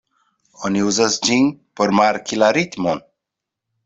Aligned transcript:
Oni 0.69 0.79
uzas 0.91 1.17
ĝin 1.27 1.51
por 1.79 1.93
marki 1.97 2.39
la 2.45 2.49
ritmon. 2.59 3.05